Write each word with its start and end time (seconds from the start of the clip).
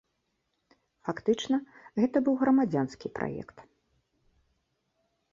Фактычна, 1.09 1.57
гэта 1.99 2.17
быў 2.27 2.35
грамадзянскі 2.43 3.07
праект. 3.19 3.57